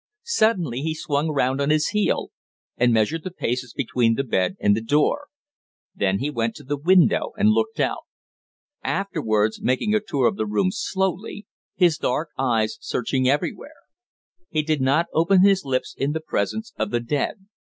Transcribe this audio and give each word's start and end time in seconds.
Suddenly 0.25 0.81
he 0.81 0.95
swung 0.95 1.29
round 1.29 1.61
on 1.61 1.69
his 1.69 1.89
heel, 1.89 2.31
and 2.75 2.91
measured 2.91 3.23
the 3.23 3.29
paces 3.29 3.71
between 3.71 4.15
the 4.15 4.23
bed 4.23 4.57
and 4.59 4.75
the 4.75 4.81
door. 4.81 5.27
Then 5.93 6.17
he 6.17 6.31
went 6.31 6.55
to 6.55 6.63
the 6.63 6.75
window 6.75 7.33
and 7.37 7.49
looked 7.51 7.79
out; 7.79 8.05
afterwards 8.83 9.61
making 9.61 9.93
a 9.93 9.99
tour 9.99 10.25
of 10.27 10.37
the 10.37 10.47
room 10.47 10.69
slowly, 10.71 11.45
his 11.75 11.99
dark 11.99 12.29
eyes 12.35 12.77
searching 12.81 13.29
everywhere. 13.29 13.81
He 14.49 14.63
did 14.63 14.81
not 14.81 15.05
open 15.13 15.43
his 15.43 15.65
lips 15.65 15.93
in 15.95 16.13
the 16.13 16.19
presence 16.19 16.73
of 16.77 16.89
the 16.89 16.99
dead. 16.99 17.45